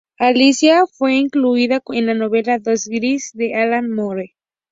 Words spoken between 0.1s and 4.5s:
Alicia fue incluida en la novela Lost Girls de Alan Moore.